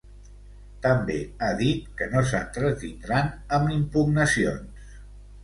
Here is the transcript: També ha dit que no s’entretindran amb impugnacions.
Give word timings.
També 0.85 1.17
ha 1.47 1.49
dit 1.59 1.83
que 1.99 2.07
no 2.15 2.23
s’entretindran 2.31 3.31
amb 3.59 3.77
impugnacions. 3.77 4.99